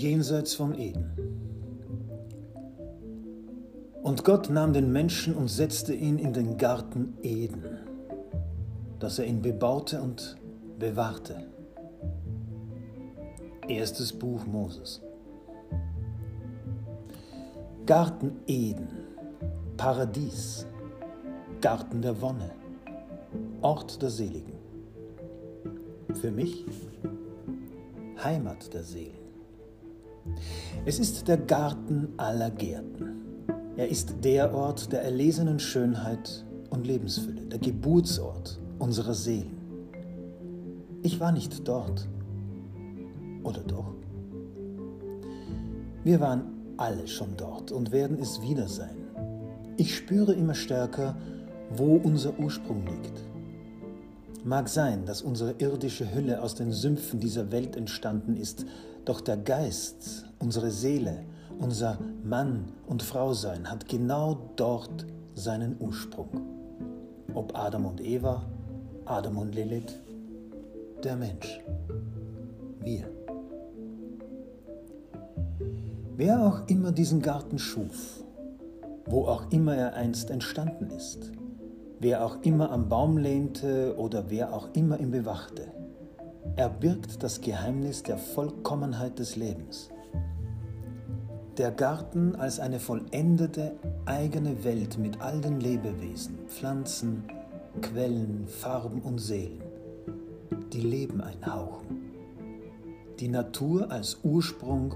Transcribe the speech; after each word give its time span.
jenseits 0.00 0.54
vom 0.54 0.72
Eden. 0.72 1.12
Und 4.02 4.24
Gott 4.24 4.48
nahm 4.48 4.72
den 4.72 4.92
Menschen 4.92 5.34
und 5.34 5.48
setzte 5.48 5.94
ihn 5.94 6.18
in 6.18 6.32
den 6.32 6.56
Garten 6.56 7.18
Eden, 7.22 7.64
dass 8.98 9.18
er 9.18 9.26
ihn 9.26 9.42
bebaute 9.42 10.00
und 10.00 10.36
bewahrte. 10.78 11.46
Erstes 13.68 14.12
Buch 14.12 14.46
Moses. 14.46 15.02
Garten 17.84 18.32
Eden, 18.46 18.88
Paradies, 19.76 20.66
Garten 21.60 22.00
der 22.00 22.20
Wonne, 22.20 22.50
Ort 23.60 24.00
der 24.00 24.10
Seligen. 24.10 24.58
Für 26.14 26.30
mich 26.30 26.64
Heimat 28.22 28.72
der 28.72 28.82
Seelen. 28.82 29.19
Es 30.84 30.98
ist 30.98 31.28
der 31.28 31.36
Garten 31.36 32.08
aller 32.16 32.50
Gärten. 32.50 33.46
Er 33.76 33.88
ist 33.88 34.16
der 34.24 34.54
Ort 34.54 34.92
der 34.92 35.02
erlesenen 35.02 35.58
Schönheit 35.58 36.44
und 36.70 36.86
Lebensfülle, 36.86 37.42
der 37.42 37.58
Geburtsort 37.58 38.58
unserer 38.78 39.14
Seelen. 39.14 39.56
Ich 41.02 41.20
war 41.20 41.32
nicht 41.32 41.66
dort. 41.66 42.08
Oder 43.42 43.60
doch? 43.60 43.94
Wir 46.04 46.20
waren 46.20 46.42
alle 46.76 47.06
schon 47.06 47.36
dort 47.36 47.72
und 47.72 47.92
werden 47.92 48.18
es 48.20 48.42
wieder 48.42 48.68
sein. 48.68 48.96
Ich 49.76 49.96
spüre 49.96 50.34
immer 50.34 50.54
stärker, 50.54 51.16
wo 51.70 51.96
unser 51.96 52.38
Ursprung 52.38 52.84
liegt. 52.86 53.29
Mag 54.44 54.70
sein, 54.70 55.04
dass 55.04 55.20
unsere 55.20 55.52
irdische 55.58 56.14
Hülle 56.14 56.42
aus 56.42 56.54
den 56.54 56.72
Sümpfen 56.72 57.20
dieser 57.20 57.52
Welt 57.52 57.76
entstanden 57.76 58.36
ist, 58.36 58.64
doch 59.04 59.20
der 59.20 59.36
Geist, 59.36 60.24
unsere 60.38 60.70
Seele, 60.70 61.24
unser 61.58 61.98
Mann 62.24 62.72
und 62.86 63.02
Frausein 63.02 63.70
hat 63.70 63.86
genau 63.86 64.38
dort 64.56 65.04
seinen 65.34 65.76
Ursprung. 65.78 66.28
Ob 67.34 67.56
Adam 67.56 67.84
und 67.84 68.00
Eva, 68.00 68.42
Adam 69.04 69.36
und 69.36 69.54
Lilith, 69.54 70.00
der 71.04 71.16
Mensch, 71.16 71.60
wir. 72.80 73.10
Wer 76.16 76.46
auch 76.46 76.66
immer 76.66 76.92
diesen 76.92 77.20
Garten 77.20 77.58
schuf, 77.58 78.24
wo 79.04 79.26
auch 79.26 79.50
immer 79.50 79.76
er 79.76 79.94
einst 79.94 80.30
entstanden 80.30 80.90
ist, 80.90 81.30
wer 82.00 82.24
auch 82.24 82.38
immer 82.42 82.72
am 82.72 82.88
Baum 82.88 83.18
lehnte 83.18 83.94
oder 83.96 84.30
wer 84.30 84.54
auch 84.54 84.70
immer 84.72 84.98
ihn 84.98 85.10
bewachte, 85.10 85.68
er 86.56 86.70
birgt 86.70 87.22
das 87.22 87.42
Geheimnis 87.42 88.02
der 88.02 88.16
Vollkommenheit 88.16 89.18
des 89.18 89.36
Lebens. 89.36 89.90
Der 91.58 91.70
Garten 91.70 92.34
als 92.36 92.58
eine 92.58 92.80
vollendete 92.80 93.72
eigene 94.06 94.64
Welt 94.64 94.98
mit 94.98 95.20
all 95.20 95.42
den 95.42 95.60
Lebewesen, 95.60 96.38
Pflanzen, 96.48 97.24
Quellen, 97.82 98.46
Farben 98.46 99.02
und 99.02 99.18
Seelen, 99.18 99.60
die 100.72 100.80
Leben 100.80 101.20
einhauchen. 101.20 102.00
Die 103.18 103.28
Natur 103.28 103.90
als 103.90 104.20
Ursprung 104.22 104.94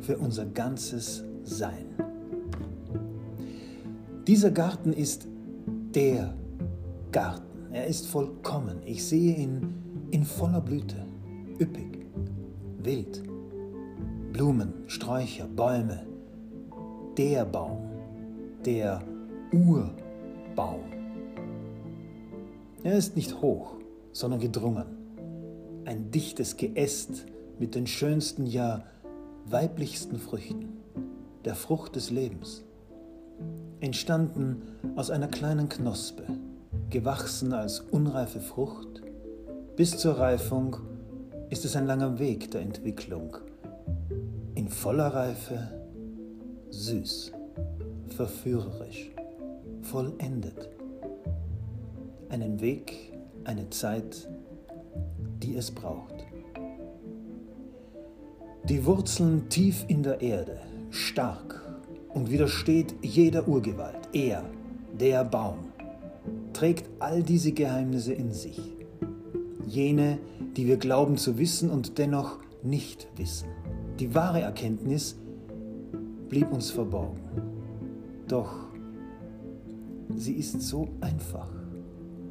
für 0.00 0.16
unser 0.16 0.46
ganzes 0.46 1.22
Sein. 1.44 1.84
Dieser 4.26 4.50
Garten 4.50 4.94
ist 4.94 5.26
der 5.94 6.34
Garten. 7.12 7.72
Er 7.72 7.86
ist 7.86 8.06
vollkommen. 8.06 8.80
Ich 8.84 9.04
sehe 9.06 9.36
ihn 9.36 9.74
in 10.10 10.24
voller 10.24 10.60
Blüte, 10.60 11.06
üppig, 11.60 12.06
wild. 12.82 13.22
Blumen, 14.32 14.72
Sträucher, 14.86 15.46
Bäume. 15.46 16.06
Der 17.16 17.44
Baum, 17.44 17.78
der 18.64 19.02
Urbaum. 19.52 20.84
Er 22.84 22.96
ist 22.96 23.16
nicht 23.16 23.42
hoch, 23.42 23.74
sondern 24.12 24.40
gedrungen. 24.40 24.84
Ein 25.84 26.10
dichtes 26.10 26.56
Geäst 26.56 27.26
mit 27.58 27.74
den 27.74 27.86
schönsten, 27.86 28.46
ja 28.46 28.84
weiblichsten 29.46 30.18
Früchten, 30.18 30.76
der 31.44 31.54
Frucht 31.54 31.96
des 31.96 32.10
Lebens, 32.10 32.62
entstanden 33.80 34.62
aus 34.96 35.10
einer 35.10 35.28
kleinen 35.28 35.68
Knospe, 35.68 36.24
gewachsen 36.90 37.52
als 37.52 37.80
unreife 37.80 38.40
Frucht, 38.40 39.02
bis 39.76 39.96
zur 39.96 40.18
Reifung 40.18 40.76
ist 41.50 41.64
es 41.64 41.76
ein 41.76 41.86
langer 41.86 42.18
Weg 42.18 42.50
der 42.50 42.62
Entwicklung, 42.62 43.36
in 44.54 44.68
voller 44.68 45.08
Reife 45.08 45.68
süß, 46.70 47.32
verführerisch, 48.08 49.10
vollendet. 49.82 50.68
Einen 52.28 52.60
Weg, 52.60 53.12
eine 53.44 53.70
Zeit, 53.70 54.28
die 55.42 55.56
es 55.56 55.70
braucht. 55.70 56.14
Die 58.64 58.84
Wurzeln 58.84 59.48
tief 59.48 59.84
in 59.88 60.02
der 60.02 60.20
Erde, 60.20 60.58
stark 60.90 61.67
und 62.14 62.30
widersteht 62.30 62.94
jeder 63.02 63.46
Urgewalt. 63.48 64.08
Er, 64.12 64.44
der 64.98 65.24
Baum, 65.24 65.58
trägt 66.52 66.88
all 66.98 67.22
diese 67.22 67.52
Geheimnisse 67.52 68.12
in 68.12 68.32
sich. 68.32 68.60
Jene, 69.66 70.18
die 70.56 70.66
wir 70.66 70.76
glauben 70.76 71.16
zu 71.16 71.38
wissen 71.38 71.70
und 71.70 71.98
dennoch 71.98 72.38
nicht 72.62 73.08
wissen. 73.16 73.48
Die 73.98 74.14
wahre 74.14 74.40
Erkenntnis 74.40 75.16
blieb 76.28 76.50
uns 76.52 76.70
verborgen. 76.70 77.20
Doch 78.26 78.54
sie 80.16 80.34
ist 80.34 80.60
so 80.62 80.88
einfach 81.00 81.48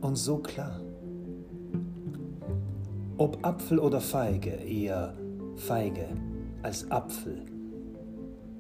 und 0.02 0.16
so 0.16 0.38
klar. 0.38 0.80
Ob 3.18 3.46
Apfel 3.46 3.80
oder 3.80 4.00
Feige, 4.00 4.52
eher 4.52 5.16
Feige 5.56 6.08
als 6.62 6.90
Apfel. 6.92 7.57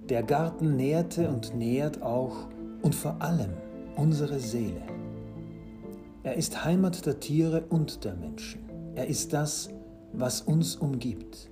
Der 0.09 0.23
Garten 0.23 0.75
nährte 0.75 1.29
und 1.29 1.56
nährt 1.56 2.01
auch 2.01 2.47
und 2.81 2.95
vor 2.95 3.22
allem 3.22 3.51
unsere 3.95 4.40
Seele. 4.40 4.81
Er 6.23 6.35
ist 6.35 6.63
Heimat 6.63 7.06
der 7.06 7.19
Tiere 7.19 7.63
und 7.69 8.03
der 8.03 8.16
Menschen. 8.16 8.62
Er 8.96 9.07
ist 9.07 9.34
das, 9.34 9.69
was 10.13 10.41
uns 10.41 10.75
umgibt. 10.75 11.50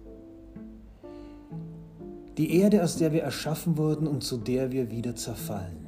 Die 2.37 2.59
Erde, 2.59 2.83
aus 2.83 2.97
der 2.97 3.13
wir 3.13 3.23
erschaffen 3.23 3.77
wurden 3.77 4.07
und 4.07 4.23
zu 4.23 4.37
der 4.37 4.71
wir 4.71 4.91
wieder 4.91 5.15
zerfallen. 5.15 5.87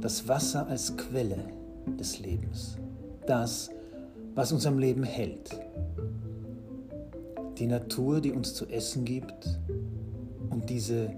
Das 0.00 0.26
Wasser 0.26 0.66
als 0.66 0.96
Quelle 0.96 1.38
des 1.98 2.18
Lebens. 2.18 2.76
Das, 3.26 3.70
was 4.34 4.52
uns 4.52 4.66
am 4.66 4.78
Leben 4.78 5.04
hält 5.04 5.50
die 7.58 7.66
Natur, 7.66 8.20
die 8.20 8.32
uns 8.32 8.54
zu 8.54 8.66
essen 8.66 9.04
gibt 9.04 9.58
und 10.50 10.68
diese 10.70 11.10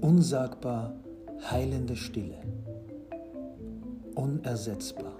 unsagbar 0.00 0.94
heilende 1.50 1.96
Stille, 1.96 2.38
unersetzbar. 4.14 5.12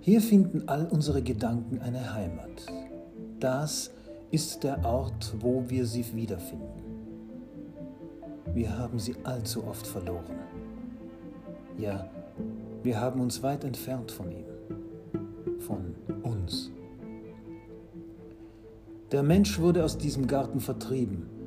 Hier 0.00 0.20
finden 0.20 0.68
all 0.68 0.86
unsere 0.86 1.22
Gedanken 1.22 1.80
eine 1.80 2.14
Heimat. 2.14 2.66
Das 3.40 3.90
ist 4.30 4.64
der 4.64 4.84
Ort, 4.84 5.34
wo 5.40 5.64
wir 5.68 5.86
sie 5.86 6.04
wiederfinden. 6.14 6.82
Wir 8.54 8.78
haben 8.78 8.98
sie 8.98 9.14
allzu 9.24 9.64
oft 9.64 9.86
verloren. 9.86 10.38
Ja, 11.76 12.08
wir 12.82 13.00
haben 13.00 13.20
uns 13.20 13.42
weit 13.42 13.64
entfernt 13.64 14.10
von 14.10 14.32
ihm, 14.32 15.60
von 15.60 15.94
uns. 16.22 16.70
Der 19.12 19.22
Mensch 19.22 19.58
wurde 19.58 19.84
aus 19.84 19.96
diesem 19.98 20.26
Garten 20.26 20.60
vertrieben, 20.60 21.37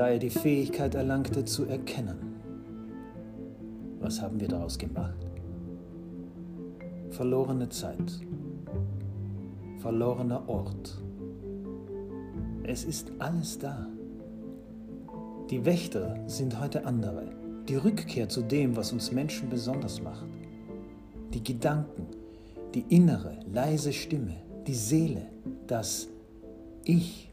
da 0.00 0.08
er 0.08 0.18
die 0.18 0.30
Fähigkeit 0.30 0.94
erlangte 0.94 1.44
zu 1.44 1.66
erkennen. 1.66 2.16
Was 3.98 4.22
haben 4.22 4.40
wir 4.40 4.48
daraus 4.48 4.78
gemacht? 4.78 5.26
Verlorene 7.10 7.68
Zeit, 7.68 8.18
verlorener 9.76 10.48
Ort. 10.48 10.98
Es 12.62 12.84
ist 12.84 13.12
alles 13.18 13.58
da. 13.58 13.88
Die 15.50 15.66
Wächter 15.66 16.16
sind 16.26 16.58
heute 16.58 16.86
andere. 16.86 17.26
Die 17.68 17.76
Rückkehr 17.76 18.26
zu 18.26 18.40
dem, 18.40 18.76
was 18.76 18.94
uns 18.94 19.12
Menschen 19.12 19.50
besonders 19.50 20.00
macht. 20.00 20.24
Die 21.34 21.44
Gedanken, 21.44 22.06
die 22.72 22.86
innere, 22.88 23.40
leise 23.52 23.92
Stimme, 23.92 24.36
die 24.66 24.74
Seele, 24.74 25.26
das 25.66 26.08
ich. 26.84 27.29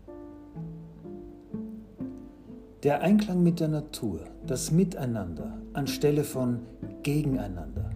Der 2.84 3.02
Einklang 3.02 3.42
mit 3.42 3.60
der 3.60 3.70
Natur, 3.70 4.20
das 4.46 4.70
Miteinander 4.70 5.58
anstelle 5.74 6.24
von 6.24 6.60
Gegeneinander, 7.02 7.90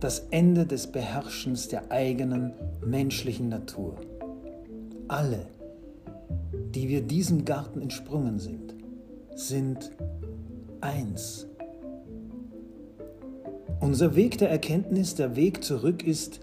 das 0.00 0.20
Ende 0.30 0.64
des 0.64 0.86
Beherrschens 0.86 1.68
der 1.68 1.90
eigenen 1.92 2.54
menschlichen 2.82 3.50
Natur. 3.50 3.96
Alle, 5.06 5.46
die 6.74 6.88
wir 6.88 7.02
diesem 7.02 7.44
Garten 7.44 7.82
entsprungen 7.82 8.38
sind, 8.38 8.74
sind 9.34 9.90
eins. 10.80 11.46
Unser 13.80 14.16
Weg 14.16 14.38
der 14.38 14.48
Erkenntnis, 14.50 15.14
der 15.14 15.36
Weg 15.36 15.62
zurück 15.62 16.02
ist 16.02 16.40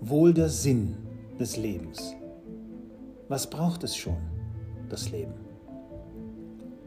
wohl 0.00 0.34
der 0.34 0.50
Sinn 0.50 0.96
des 1.40 1.56
Lebens. 1.56 2.14
Was 3.28 3.48
braucht 3.48 3.84
es 3.84 3.96
schon, 3.96 4.18
das 4.90 5.10
Leben? 5.10 5.45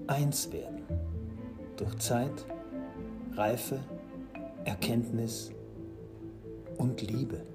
Eins 0.09 0.51
werden 0.51 0.81
durch 1.77 1.95
Zeit, 1.99 2.43
Reife, 3.35 3.79
Erkenntnis 4.65 5.51
und 6.77 6.99
Liebe. 7.03 7.45